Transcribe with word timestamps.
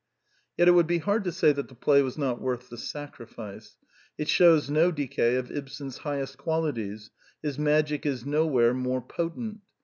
Yet 0.57 0.67
it 0.67 0.71
would 0.71 0.87
be 0.87 0.97
hard 0.97 1.23
to 1.25 1.31
say 1.31 1.51
that 1.51 1.67
the 1.67 1.75
play 1.75 2.01
was 2.01 2.17
not 2.17 2.41
worth 2.41 2.71
the 2.71 2.77
sacrifice. 2.79 3.77
It 4.17 4.29
shews 4.29 4.67
no 4.67 4.91
decay 4.91 5.35
of 5.35 5.51
Ibsen's 5.51 5.99
highest 5.99 6.39
qualities: 6.39 7.11
his 7.43 7.59
magic 7.59 8.03
is 8.07 8.25
nowhere 8.25 8.73
more 8.73 9.01
potent. 9.03 9.59